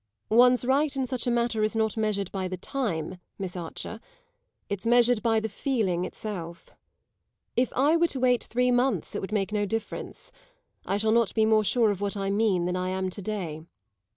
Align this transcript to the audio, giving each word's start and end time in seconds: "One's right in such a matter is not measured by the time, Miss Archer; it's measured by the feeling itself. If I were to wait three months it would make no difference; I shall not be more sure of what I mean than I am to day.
"One's 0.31 0.65
right 0.65 0.95
in 0.95 1.05
such 1.05 1.27
a 1.27 1.29
matter 1.29 1.61
is 1.61 1.75
not 1.75 1.95
measured 1.95 2.31
by 2.31 2.47
the 2.47 2.57
time, 2.57 3.19
Miss 3.37 3.55
Archer; 3.55 3.99
it's 4.67 4.87
measured 4.87 5.21
by 5.21 5.39
the 5.39 5.47
feeling 5.47 6.05
itself. 6.05 6.73
If 7.55 7.71
I 7.73 7.95
were 7.97 8.07
to 8.07 8.19
wait 8.19 8.43
three 8.43 8.71
months 8.71 9.13
it 9.13 9.21
would 9.21 9.31
make 9.31 9.51
no 9.51 9.67
difference; 9.67 10.31
I 10.87 10.97
shall 10.97 11.11
not 11.11 11.35
be 11.35 11.45
more 11.45 11.63
sure 11.63 11.91
of 11.91 12.01
what 12.01 12.17
I 12.17 12.31
mean 12.31 12.65
than 12.65 12.75
I 12.75 12.89
am 12.89 13.11
to 13.11 13.21
day. 13.21 13.61